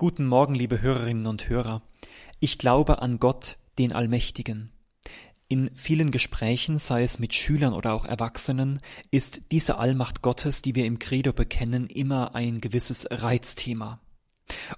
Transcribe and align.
Guten 0.00 0.24
Morgen, 0.26 0.54
liebe 0.54 0.80
Hörerinnen 0.80 1.26
und 1.26 1.50
Hörer. 1.50 1.82
Ich 2.38 2.56
glaube 2.56 3.02
an 3.02 3.18
Gott, 3.18 3.58
den 3.78 3.92
Allmächtigen. 3.92 4.72
In 5.46 5.70
vielen 5.74 6.10
Gesprächen, 6.10 6.78
sei 6.78 7.02
es 7.02 7.18
mit 7.18 7.34
Schülern 7.34 7.74
oder 7.74 7.92
auch 7.92 8.06
Erwachsenen, 8.06 8.80
ist 9.10 9.42
diese 9.50 9.76
Allmacht 9.76 10.22
Gottes, 10.22 10.62
die 10.62 10.74
wir 10.74 10.86
im 10.86 10.98
Credo 10.98 11.34
bekennen, 11.34 11.86
immer 11.86 12.34
ein 12.34 12.62
gewisses 12.62 13.08
Reizthema. 13.10 14.00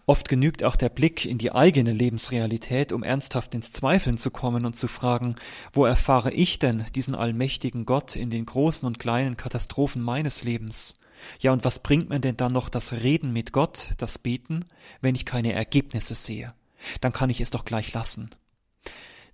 Oft 0.06 0.28
genügt 0.28 0.64
auch 0.64 0.74
der 0.74 0.88
Blick 0.88 1.24
in 1.24 1.38
die 1.38 1.52
eigene 1.52 1.92
Lebensrealität, 1.92 2.90
um 2.90 3.04
ernsthaft 3.04 3.54
ins 3.54 3.70
Zweifeln 3.70 4.18
zu 4.18 4.32
kommen 4.32 4.66
und 4.66 4.76
zu 4.76 4.88
fragen, 4.88 5.36
wo 5.72 5.84
erfahre 5.84 6.32
ich 6.32 6.58
denn 6.58 6.84
diesen 6.96 7.14
allmächtigen 7.14 7.86
Gott 7.86 8.16
in 8.16 8.30
den 8.30 8.44
großen 8.44 8.84
und 8.84 8.98
kleinen 8.98 9.36
Katastrophen 9.36 10.02
meines 10.02 10.42
Lebens? 10.42 10.96
Ja, 11.40 11.52
und 11.52 11.64
was 11.64 11.80
bringt 11.80 12.08
mir 12.08 12.20
denn 12.20 12.36
dann 12.36 12.52
noch 12.52 12.68
das 12.68 12.92
Reden 12.92 13.32
mit 13.32 13.52
Gott, 13.52 13.92
das 13.98 14.18
Beten, 14.18 14.64
wenn 15.00 15.14
ich 15.14 15.24
keine 15.24 15.52
Ergebnisse 15.52 16.14
sehe? 16.14 16.54
Dann 17.00 17.12
kann 17.12 17.30
ich 17.30 17.40
es 17.40 17.50
doch 17.50 17.64
gleich 17.64 17.92
lassen. 17.92 18.30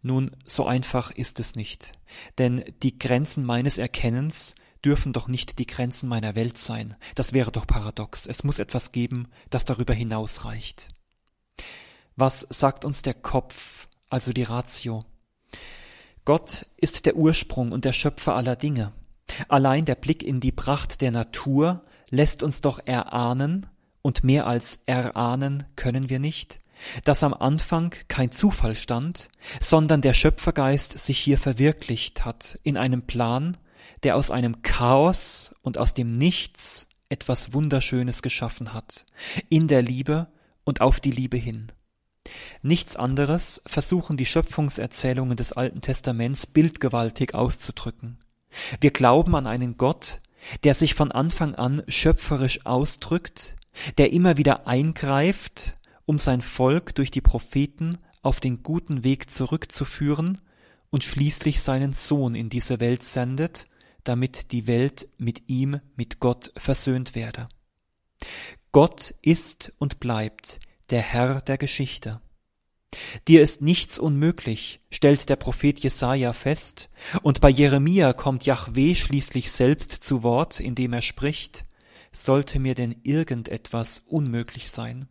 Nun, 0.03 0.31
so 0.45 0.67
einfach 0.67 1.11
ist 1.11 1.41
es 1.41 1.57
nicht, 1.57 1.93
denn 2.39 2.65
die 2.83 2.99
Grenzen 2.99 3.45
meines 3.45 3.79
Erkennens 3.79 4.55
dürfen 4.85 5.13
doch 5.13 5.27
nicht 5.27 5.59
die 5.59 5.67
Grenzen 5.67 6.09
meiner 6.09 6.35
Welt 6.35 6.59
sein. 6.59 6.97
Das 7.15 7.33
wäre 7.33 7.51
doch 7.51 7.67
paradox. 7.67 8.27
Es 8.27 8.45
muss 8.45 8.59
etwas 8.61 8.93
geben, 8.93 9.29
das 9.51 9.65
darüber 9.65 9.95
hinausreicht. 9.95 10.89
Was 12.15 12.47
sagt 12.49 12.85
uns 12.85 13.03
der 13.03 13.15
Kopf, 13.15 13.89
also 14.09 14.33
die 14.33 14.45
Ratio? 14.45 15.05
Gott 16.25 16.67
ist 16.77 17.07
der 17.07 17.17
Ursprung 17.17 17.73
und 17.73 17.85
der 17.85 17.93
Schöpfer 17.93 18.35
aller 18.35 18.57
Dinge. 18.57 18.93
Allein 19.49 19.85
der 19.85 19.95
Blick 19.95 20.23
in 20.23 20.41
die 20.41 20.53
Pracht 20.53 21.01
der 21.01 21.11
Natur 21.11 21.85
lässt 22.11 22.43
uns 22.43 22.61
doch 22.61 22.81
erahnen, 22.85 23.67
und 24.03 24.25
mehr 24.25 24.47
als 24.47 24.81
erahnen 24.87 25.65
können 25.77 26.09
wir 26.09 26.19
nicht, 26.19 26.61
dass 27.05 27.23
am 27.23 27.35
Anfang 27.35 27.95
kein 28.07 28.33
Zufall 28.33 28.77
stand, 28.77 29.29
sondern 29.61 30.01
der 30.01 30.15
Schöpfergeist 30.15 30.99
sich 30.99 31.19
hier 31.19 31.39
verwirklicht 31.39 32.25
hat 32.25 32.59
in 32.63 32.77
einem 32.77 33.03
Plan, 33.03 33.57
der 34.03 34.17
aus 34.17 34.31
einem 34.31 34.63
Chaos 34.63 35.55
und 35.63 35.79
aus 35.79 35.95
dem 35.95 36.13
Nichts 36.13 36.87
etwas 37.09 37.53
Wunderschönes 37.53 38.23
geschaffen 38.23 38.73
hat, 38.73 39.05
in 39.49 39.67
der 39.67 39.83
Liebe 39.83 40.29
und 40.65 40.81
auf 40.81 41.01
die 41.01 41.11
Liebe 41.11 41.37
hin. 41.37 41.73
Nichts 42.63 42.97
anderes 42.97 43.63
versuchen 43.67 44.17
die 44.17 44.27
Schöpfungserzählungen 44.27 45.37
des 45.37 45.53
Alten 45.53 45.81
Testaments 45.81 46.47
bildgewaltig 46.47 47.35
auszudrücken. 47.35 48.19
Wir 48.81 48.91
glauben 48.91 49.35
an 49.35 49.47
einen 49.47 49.77
Gott, 49.79 50.21
der 50.65 50.75
sich 50.75 50.95
von 50.95 51.13
Anfang 51.13 51.55
an 51.55 51.83
schöpferisch 51.89 52.65
ausdrückt, 52.67 53.57
der 53.97 54.13
immer 54.13 54.37
wieder 54.37 54.67
eingreift, 54.67 55.77
um 56.07 56.19
sein 56.19 56.43
Volk 56.43 56.95
durch 56.95 57.11
die 57.11 57.21
Propheten 57.21 57.99
auf 58.23 58.41
den 58.41 58.63
guten 58.63 59.05
Weg 59.05 59.31
zurückzuführen 59.31 60.41
und 60.91 61.05
schließlich 61.05 61.61
seinen 61.61 61.93
Sohn 61.93 62.35
in 62.35 62.49
diese 62.49 62.81
Welt 62.81 63.03
sendet, 63.03 63.69
damit 64.05 64.53
die 64.53 64.67
Welt 64.67 65.09
mit 65.19 65.49
ihm, 65.49 65.81
mit 65.97 66.19
Gott 66.19 66.53
versöhnt 66.57 67.15
werde. 67.15 67.49
Gott 68.73 69.15
ist 69.23 69.73
und 69.79 70.01
bleibt 70.01 70.61
der 70.91 71.03
Herr 71.03 71.41
der 71.43 71.59
Geschichte. 71.59 72.21
Dir 73.27 73.43
ist 73.43 73.61
nichts 73.61 73.99
unmöglich, 73.99 74.81
stellt 74.91 75.29
der 75.29 75.37
Prophet 75.37 75.79
Jesaja 75.81 76.33
fest, 76.33 76.91
und 77.23 77.41
bei 77.41 77.51
Jeremia 77.51 78.13
kommt 78.13 78.47
Jahweh 78.47 78.95
schließlich 78.95 79.51
selbst 79.51 79.93
zu 79.93 80.23
Wort, 80.23 80.61
indem 80.61 80.93
er 80.93 81.03
spricht, 81.03 81.65
sollte 82.13 82.59
mir 82.59 82.75
denn 82.75 82.97
irgendetwas 83.03 84.03
unmöglich 84.07 84.71
sein? 84.71 85.09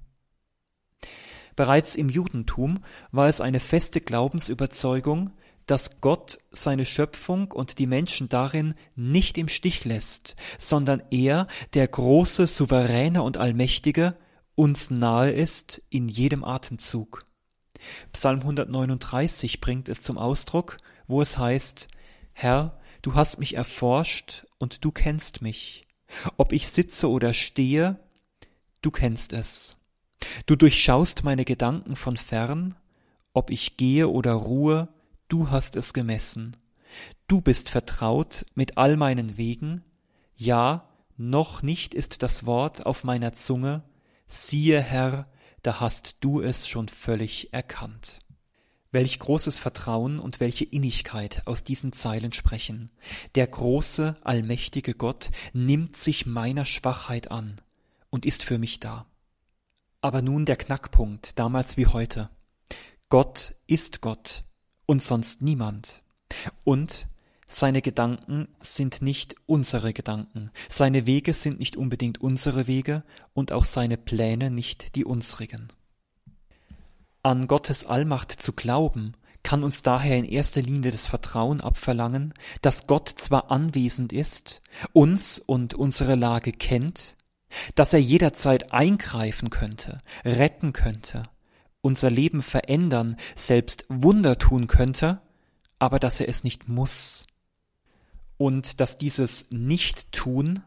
Bereits 1.55 1.95
im 1.95 2.09
Judentum 2.09 2.83
war 3.11 3.27
es 3.27 3.41
eine 3.41 3.59
feste 3.59 4.01
Glaubensüberzeugung, 4.01 5.31
dass 5.65 6.01
Gott 6.01 6.39
seine 6.51 6.85
Schöpfung 6.85 7.51
und 7.51 7.77
die 7.77 7.87
Menschen 7.87 8.29
darin 8.29 8.73
nicht 8.95 9.37
im 9.37 9.49
Stich 9.49 9.83
lässt, 9.83 10.35
sondern 10.57 11.03
er, 11.11 11.47
der 11.73 11.87
große, 11.87 12.47
souveräne 12.47 13.21
und 13.21 13.37
allmächtige, 13.37 14.15
uns 14.55 14.89
nahe 14.89 15.31
ist 15.31 15.81
in 15.89 16.07
jedem 16.07 16.43
Atemzug. 16.43 17.26
Psalm 18.13 18.39
139 18.39 19.61
bringt 19.61 19.89
es 19.89 20.01
zum 20.01 20.17
Ausdruck, 20.17 20.77
wo 21.07 21.21
es 21.21 21.37
heißt, 21.37 21.87
Herr, 22.33 22.79
du 23.01 23.15
hast 23.15 23.39
mich 23.39 23.55
erforscht 23.55 24.45
und 24.57 24.83
du 24.83 24.91
kennst 24.91 25.41
mich. 25.41 25.83
Ob 26.37 26.51
ich 26.51 26.67
sitze 26.67 27.09
oder 27.09 27.33
stehe, 27.33 27.99
du 28.81 28.91
kennst 28.91 29.33
es. 29.33 29.77
Du 30.45 30.55
durchschaust 30.55 31.23
meine 31.23 31.45
Gedanken 31.45 31.95
von 31.95 32.17
fern, 32.17 32.75
ob 33.33 33.49
ich 33.49 33.77
gehe 33.77 34.07
oder 34.07 34.33
ruhe, 34.33 34.89
du 35.27 35.51
hast 35.51 35.75
es 35.75 35.93
gemessen. 35.93 36.57
Du 37.27 37.41
bist 37.41 37.69
vertraut 37.69 38.45
mit 38.55 38.77
all 38.77 38.97
meinen 38.97 39.37
Wegen, 39.37 39.83
ja, 40.35 40.89
noch 41.17 41.61
nicht 41.61 41.93
ist 41.93 42.23
das 42.23 42.45
Wort 42.45 42.85
auf 42.85 43.03
meiner 43.03 43.33
Zunge, 43.33 43.83
siehe 44.27 44.81
Herr, 44.81 45.27
da 45.67 45.81
hast 45.81 46.15
du 46.21 46.39
es 46.39 46.65
schon 46.65 46.87
völlig 46.87 47.51
erkannt. 47.51 48.19
Welch 48.91 49.19
großes 49.19 49.59
Vertrauen 49.59 50.17
und 50.17 50.39
welche 50.39 50.63
Innigkeit 50.63 51.41
aus 51.45 51.65
diesen 51.65 51.91
Zeilen 51.91 52.31
sprechen. 52.31 52.89
Der 53.35 53.47
große, 53.47 54.15
allmächtige 54.23 54.93
Gott 54.93 55.29
nimmt 55.51 55.97
sich 55.97 56.25
meiner 56.25 56.63
Schwachheit 56.63 57.31
an 57.31 57.59
und 58.09 58.25
ist 58.25 58.43
für 58.43 58.57
mich 58.57 58.79
da. 58.79 59.07
Aber 59.99 60.21
nun 60.21 60.45
der 60.45 60.55
Knackpunkt, 60.55 61.37
damals 61.37 61.75
wie 61.75 61.87
heute. 61.87 62.29
Gott 63.09 63.53
ist 63.67 63.99
Gott 63.99 64.45
und 64.85 65.03
sonst 65.03 65.41
niemand. 65.41 66.01
Und 66.63 67.09
seine 67.49 67.81
Gedanken 67.81 68.49
sind 68.59 69.01
nicht 69.01 69.35
unsere 69.45 69.93
Gedanken, 69.93 70.51
seine 70.67 71.07
Wege 71.07 71.33
sind 71.33 71.59
nicht 71.59 71.77
unbedingt 71.77 72.19
unsere 72.19 72.67
Wege 72.67 73.03
und 73.33 73.53
auch 73.53 73.63
seine 73.63 73.97
Pläne 73.97 74.51
nicht 74.51 74.95
die 74.95 75.05
unsrigen. 75.05 75.69
An 77.23 77.47
Gottes 77.47 77.85
Allmacht 77.85 78.31
zu 78.33 78.51
glauben, 78.51 79.13
kann 79.43 79.63
uns 79.63 79.81
daher 79.81 80.17
in 80.17 80.25
erster 80.25 80.61
Linie 80.61 80.91
das 80.91 81.07
Vertrauen 81.07 81.61
abverlangen, 81.61 82.33
dass 82.61 82.85
Gott 82.85 83.07
zwar 83.07 83.49
anwesend 83.49 84.11
ist, 84.11 84.61
uns 84.91 85.39
und 85.39 85.73
unsere 85.73 86.15
Lage 86.15 86.51
kennt, 86.51 87.15
dass 87.75 87.93
er 87.93 88.01
jederzeit 88.01 88.73
eingreifen 88.73 89.49
könnte, 89.49 89.99
retten 90.25 90.73
könnte, 90.73 91.23
unser 91.79 92.09
Leben 92.09 92.41
verändern, 92.41 93.15
selbst 93.35 93.85
Wunder 93.87 94.37
tun 94.37 94.67
könnte, 94.67 95.21
aber 95.79 95.99
dass 95.99 96.19
er 96.19 96.27
es 96.27 96.43
nicht 96.43 96.67
muss 96.67 97.26
und 98.37 98.79
dass 98.79 98.97
dieses 98.97 99.51
Nicht-Tun, 99.51 100.63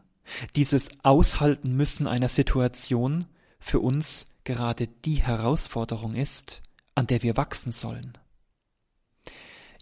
dieses 0.55 1.03
Aushalten 1.03 1.75
müssen 1.75 2.07
einer 2.07 2.29
Situation 2.29 3.25
für 3.59 3.79
uns 3.79 4.27
gerade 4.43 4.87
die 4.87 5.23
Herausforderung 5.23 6.15
ist, 6.15 6.61
an 6.95 7.07
der 7.07 7.23
wir 7.23 7.37
wachsen 7.37 7.71
sollen. 7.71 8.13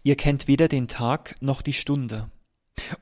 Ihr 0.02 0.16
kennt 0.16 0.48
weder 0.48 0.68
den 0.68 0.88
Tag 0.88 1.36
noch 1.40 1.62
die 1.62 1.72
Stunde. 1.72 2.30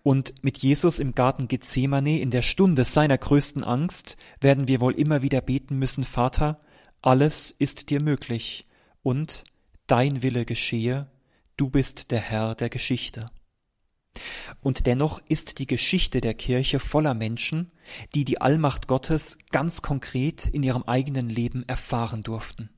Und 0.03 0.43
mit 0.43 0.59
Jesus 0.59 0.99
im 0.99 1.15
Garten 1.15 1.47
Gethsemane 1.47 2.21
in 2.21 2.31
der 2.31 2.43
Stunde 2.43 2.85
seiner 2.85 3.17
größten 3.17 3.63
Angst 3.63 4.17
werden 4.41 4.67
wir 4.67 4.81
wohl 4.81 4.95
immer 4.95 5.23
wieder 5.23 5.41
beten 5.41 5.79
müssen, 5.79 6.05
Vater, 6.05 6.61
alles 7.01 7.53
ist 7.53 7.91
dir 7.91 8.01
möglich 8.01 8.67
und 9.03 9.45
dein 9.87 10.23
Wille 10.23 10.45
geschehe, 10.45 11.07
du 11.57 11.71
bist 11.71 12.11
der 12.11 12.21
Herr 12.21 12.57
der 12.57 12.71
Geschichte. 12.71 13.31
Und 14.61 14.87
dennoch 14.87 15.21
ist 15.29 15.59
die 15.59 15.67
Geschichte 15.67 16.21
der 16.21 16.35
Kirche 16.35 16.79
voller 16.79 17.15
Menschen, 17.15 17.73
die 18.15 18.25
die 18.25 18.41
Allmacht 18.41 18.87
Gottes 18.89 19.39
ganz 19.51 19.83
konkret 19.83 20.47
in 20.47 20.63
ihrem 20.63 20.83
eigenen 20.85 21.29
Leben 21.29 21.65
erfahren 21.67 22.23
durften. 22.23 22.71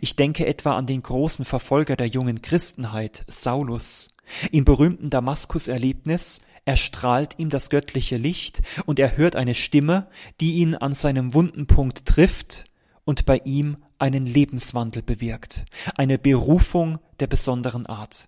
Ich 0.00 0.16
denke 0.16 0.46
etwa 0.46 0.76
an 0.76 0.86
den 0.86 1.02
großen 1.02 1.44
Verfolger 1.44 1.96
der 1.96 2.08
jungen 2.08 2.42
Christenheit, 2.42 3.24
Saulus. 3.26 4.10
Im 4.50 4.64
berühmten 4.64 5.10
Damaskus-Erlebnis 5.10 6.40
erstrahlt 6.64 7.38
ihm 7.38 7.50
das 7.50 7.70
göttliche 7.70 8.16
Licht 8.16 8.62
und 8.86 8.98
er 8.98 9.16
hört 9.16 9.36
eine 9.36 9.54
Stimme, 9.54 10.08
die 10.40 10.54
ihn 10.54 10.74
an 10.74 10.94
seinem 10.94 11.34
wunden 11.34 11.66
Punkt 11.66 12.06
trifft 12.06 12.66
und 13.04 13.26
bei 13.26 13.40
ihm 13.44 13.78
einen 13.98 14.26
Lebenswandel 14.26 15.02
bewirkt, 15.02 15.64
eine 15.96 16.18
Berufung 16.18 16.98
der 17.20 17.26
besonderen 17.26 17.86
Art. 17.86 18.26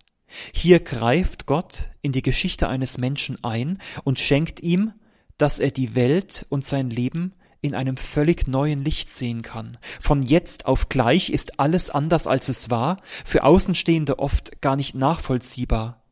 Hier 0.53 0.79
greift 0.79 1.45
Gott 1.45 1.89
in 2.01 2.11
die 2.11 2.21
Geschichte 2.21 2.67
eines 2.67 2.97
Menschen 2.97 3.43
ein 3.43 3.79
und 4.03 4.19
schenkt 4.19 4.61
ihm, 4.61 4.93
dass 5.37 5.59
er 5.59 5.71
die 5.71 5.95
Welt 5.95 6.45
und 6.49 6.67
sein 6.67 6.89
Leben 6.89 7.33
in 7.61 7.73
einem 7.73 7.97
völlig 7.97 8.47
neuen 8.47 8.79
Licht 8.79 9.09
sehen 9.09 9.41
kann. 9.41 9.77
Von 9.99 10.21
jetzt 10.21 10.67
auf 10.67 10.87
gleich 10.87 11.31
ist 11.31 11.59
alles 11.59 11.89
anders 11.89 12.27
als 12.27 12.47
es 12.47 12.69
war, 12.69 13.01
für 13.25 13.43
Außenstehende 13.43 14.19
oft 14.19 14.61
gar 14.61 14.75
nicht 14.75 14.93
nachvollziehbar. 14.93 16.03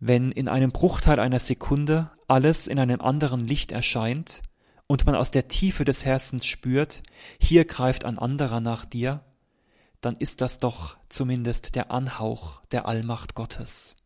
Wenn 0.00 0.32
in 0.32 0.48
einem 0.48 0.72
Bruchteil 0.72 1.20
einer 1.20 1.38
Sekunde 1.38 2.10
alles 2.26 2.66
in 2.66 2.78
einem 2.78 3.00
anderen 3.00 3.46
Licht 3.46 3.70
erscheint 3.70 4.42
und 4.86 5.04
man 5.04 5.14
aus 5.14 5.30
der 5.30 5.48
Tiefe 5.48 5.84
des 5.84 6.04
Herzens 6.04 6.46
spürt, 6.46 7.02
hier 7.38 7.64
greift 7.64 8.04
ein 8.04 8.18
anderer 8.18 8.60
nach 8.60 8.84
dir, 8.86 9.22
dann 10.00 10.16
ist 10.16 10.40
das 10.40 10.58
doch 10.58 10.96
zumindest 11.08 11.74
der 11.74 11.90
Anhauch 11.90 12.64
der 12.66 12.86
Allmacht 12.86 13.34
Gottes. 13.34 13.96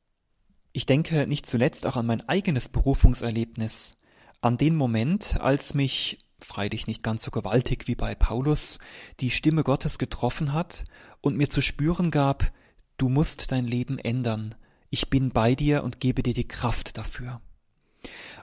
Ich 0.72 0.86
denke 0.86 1.26
nicht 1.26 1.46
zuletzt 1.46 1.86
auch 1.86 1.96
an 1.96 2.06
mein 2.06 2.28
eigenes 2.28 2.68
Berufungserlebnis, 2.68 3.96
an 4.40 4.56
den 4.56 4.76
Moment, 4.76 5.40
als 5.40 5.74
mich, 5.74 6.18
freilich 6.40 6.86
nicht 6.86 7.02
ganz 7.02 7.24
so 7.24 7.30
gewaltig 7.30 7.86
wie 7.86 7.94
bei 7.94 8.14
Paulus, 8.14 8.78
die 9.20 9.30
Stimme 9.30 9.62
Gottes 9.62 9.98
getroffen 9.98 10.52
hat 10.52 10.84
und 11.20 11.36
mir 11.36 11.50
zu 11.50 11.60
spüren 11.60 12.10
gab, 12.10 12.52
du 12.96 13.08
musst 13.08 13.52
dein 13.52 13.66
Leben 13.66 13.98
ändern, 13.98 14.54
ich 14.90 15.10
bin 15.10 15.30
bei 15.30 15.54
dir 15.54 15.84
und 15.84 16.00
gebe 16.00 16.22
dir 16.22 16.34
die 16.34 16.48
Kraft 16.48 16.98
dafür. 16.98 17.40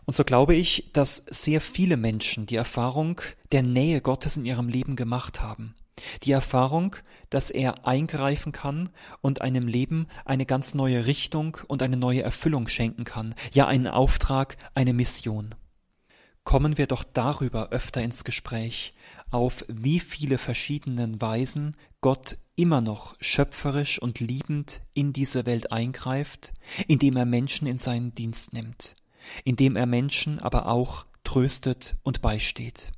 Und 0.05 0.15
so 0.15 0.23
glaube 0.23 0.55
ich, 0.55 0.91
dass 0.93 1.17
sehr 1.29 1.59
viele 1.59 1.97
Menschen 1.97 2.45
die 2.45 2.55
Erfahrung 2.55 3.19
der 3.51 3.63
Nähe 3.63 4.01
Gottes 4.01 4.38
in 4.38 4.45
ihrem 4.45 4.69
Leben 4.69 4.95
gemacht 4.95 5.41
haben. 5.41 5.75
Die 6.23 6.31
Erfahrung, 6.31 6.95
dass 7.29 7.49
er 7.49 7.88
eingreifen 7.88 8.51
kann 8.51 8.89
und 9.21 9.41
einem 9.41 9.67
Leben 9.67 10.07
eine 10.25 10.45
ganz 10.45 10.73
neue 10.73 11.05
Richtung 11.05 11.57
und 11.67 11.81
eine 11.81 11.97
neue 11.97 12.21
Erfüllung 12.21 12.67
schenken 12.67 13.03
kann, 13.03 13.35
ja 13.51 13.67
einen 13.67 13.88
Auftrag, 13.88 14.57
eine 14.75 14.94
Mission. 14.94 15.55
Kommen 16.44 16.77
wir 16.77 16.88
doch 16.88 17.03
darüber 17.03 17.69
öfter 17.71 18.01
ins 18.01 18.23
Gespräch, 18.23 18.94
auf 19.31 19.65
wie 19.67 19.99
viele 19.99 20.38
verschiedenen 20.38 21.21
Weisen 21.21 21.75
Gott 22.00 22.38
immer 22.55 22.79
noch 22.79 23.15
schöpferisch 23.19 24.01
und 24.01 24.19
liebend 24.19 24.81
in 24.93 25.11
diese 25.11 25.45
Welt 25.45 25.71
eingreift, 25.71 26.53
indem 26.88 27.17
er 27.17 27.25
Menschen 27.25 27.67
in 27.67 27.79
seinen 27.79 28.15
Dienst 28.15 28.53
nimmt, 28.53 28.95
indem 29.43 29.75
er 29.75 29.85
Menschen 29.85 30.39
aber 30.39 30.67
auch 30.67 31.05
tröstet 31.23 31.97
und 32.03 32.21
beisteht. 32.21 32.93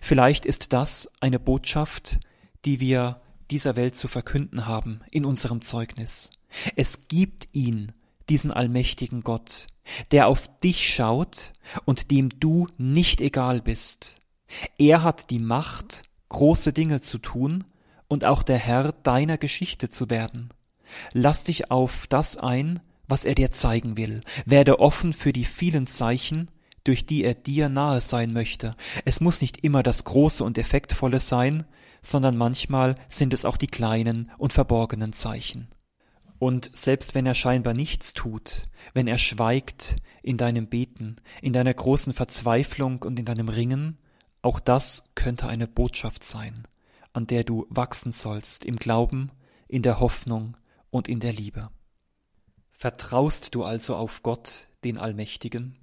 Vielleicht 0.00 0.46
ist 0.46 0.72
das 0.72 1.10
eine 1.20 1.38
Botschaft, 1.38 2.20
die 2.64 2.80
wir 2.80 3.20
dieser 3.50 3.76
Welt 3.76 3.96
zu 3.96 4.08
verkünden 4.08 4.66
haben 4.66 5.00
in 5.10 5.24
unserem 5.24 5.62
Zeugnis. 5.62 6.30
Es 6.76 7.08
gibt 7.08 7.48
ihn, 7.52 7.92
diesen 8.28 8.50
allmächtigen 8.50 9.22
Gott, 9.22 9.66
der 10.10 10.28
auf 10.28 10.48
dich 10.58 10.92
schaut 10.94 11.52
und 11.84 12.10
dem 12.10 12.28
du 12.40 12.66
nicht 12.76 13.20
egal 13.20 13.62
bist. 13.62 14.16
Er 14.78 15.02
hat 15.02 15.30
die 15.30 15.38
Macht, 15.38 16.02
große 16.28 16.72
Dinge 16.72 17.00
zu 17.00 17.18
tun 17.18 17.64
und 18.06 18.24
auch 18.24 18.42
der 18.42 18.58
Herr 18.58 18.92
deiner 18.92 19.38
Geschichte 19.38 19.90
zu 19.90 20.10
werden. 20.10 20.50
Lass 21.12 21.44
dich 21.44 21.70
auf 21.70 22.06
das 22.06 22.36
ein, 22.36 22.80
was 23.06 23.24
er 23.24 23.34
dir 23.34 23.50
zeigen 23.50 23.96
will. 23.96 24.20
Werde 24.44 24.80
offen 24.80 25.12
für 25.12 25.32
die 25.32 25.44
vielen 25.44 25.86
Zeichen, 25.86 26.50
durch 26.84 27.06
die 27.06 27.24
er 27.24 27.34
dir 27.34 27.68
nahe 27.68 28.00
sein 28.00 28.32
möchte. 28.32 28.76
Es 29.04 29.20
muss 29.20 29.40
nicht 29.40 29.64
immer 29.64 29.82
das 29.82 30.04
Große 30.04 30.42
und 30.42 30.58
Effektvolle 30.58 31.20
sein, 31.20 31.64
sondern 32.02 32.36
manchmal 32.36 32.96
sind 33.08 33.34
es 33.34 33.44
auch 33.44 33.56
die 33.56 33.66
kleinen 33.66 34.30
und 34.38 34.52
verborgenen 34.52 35.12
Zeichen. 35.12 35.68
Und 36.38 36.70
selbst 36.74 37.14
wenn 37.14 37.26
er 37.26 37.34
scheinbar 37.34 37.74
nichts 37.74 38.12
tut, 38.12 38.68
wenn 38.94 39.08
er 39.08 39.18
schweigt 39.18 39.96
in 40.22 40.36
deinem 40.36 40.68
Beten, 40.68 41.16
in 41.42 41.52
deiner 41.52 41.74
großen 41.74 42.12
Verzweiflung 42.12 43.02
und 43.02 43.18
in 43.18 43.24
deinem 43.24 43.48
Ringen, 43.48 43.98
auch 44.40 44.60
das 44.60 45.10
könnte 45.16 45.48
eine 45.48 45.66
Botschaft 45.66 46.24
sein, 46.24 46.68
an 47.12 47.26
der 47.26 47.42
du 47.42 47.66
wachsen 47.70 48.12
sollst 48.12 48.64
im 48.64 48.76
Glauben, 48.76 49.32
in 49.66 49.82
der 49.82 49.98
Hoffnung 49.98 50.56
und 50.90 51.08
in 51.08 51.18
der 51.18 51.32
Liebe. 51.32 51.70
Vertraust 52.70 53.56
du 53.56 53.64
also 53.64 53.96
auf 53.96 54.22
Gott, 54.22 54.68
den 54.84 54.96
Allmächtigen? 54.96 55.76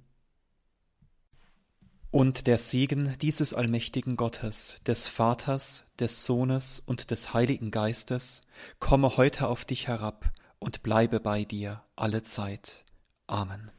Und 2.16 2.46
der 2.46 2.56
Segen 2.56 3.12
dieses 3.20 3.52
allmächtigen 3.52 4.16
Gottes, 4.16 4.80
des 4.86 5.06
Vaters, 5.06 5.84
des 5.98 6.24
Sohnes 6.24 6.82
und 6.86 7.10
des 7.10 7.34
Heiligen 7.34 7.70
Geistes, 7.70 8.40
komme 8.78 9.18
heute 9.18 9.48
auf 9.48 9.66
dich 9.66 9.86
herab 9.86 10.32
und 10.58 10.82
bleibe 10.82 11.20
bei 11.20 11.44
dir 11.44 11.82
alle 11.94 12.22
Zeit. 12.22 12.86
Amen. 13.26 13.70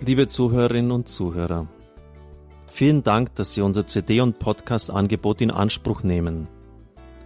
Liebe 0.00 0.26
Zuhörerinnen 0.26 0.90
und 0.90 1.08
Zuhörer, 1.08 1.68
vielen 2.66 3.04
Dank, 3.04 3.36
dass 3.36 3.54
Sie 3.54 3.60
unser 3.60 3.86
CD- 3.86 4.20
und 4.20 4.40
Podcast-Angebot 4.40 5.42
in 5.42 5.52
Anspruch 5.52 6.02
nehmen. 6.02 6.48